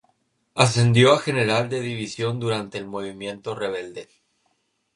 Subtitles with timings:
[0.55, 4.09] Ascendió a general de división durante el movimiento rebelde.